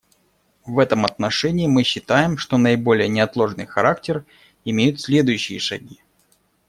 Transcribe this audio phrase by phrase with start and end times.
[0.65, 4.25] В этом отношении мы считаем, что наиболее неотложный характер
[4.65, 6.01] имеют следующие шаги.